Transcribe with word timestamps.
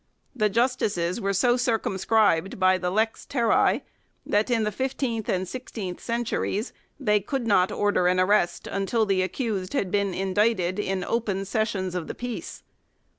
1 0.31 0.31
The 0.39 0.49
justices 0.49 1.21
were 1.21 1.31
so 1.31 1.55
circum 1.57 1.95
scribed 1.99 2.59
by 2.59 2.79
the" 2.79 2.89
lex 2.99 3.23
terrae" 3.23 3.83
that 4.33 4.49
in 4.49 4.63
the 4.63 4.71
fifteenth 4.71 5.29
and 5.29 5.47
sixteenth 5.47 5.99
centuries 5.99 6.73
they 6.99 7.19
could 7.19 7.45
not 7.45 7.71
order 7.71 8.07
an 8.07 8.19
arrest 8.19 8.65
until 8.65 9.05
the 9.05 9.21
accused 9.21 9.73
had 9.73 9.91
been 9.91 10.15
indicted 10.15 10.79
in" 10.79 11.03
open 11.03 11.45
sessions 11.45 11.93
of 11.93 12.07
the 12.07 12.15
peace 12.15 12.63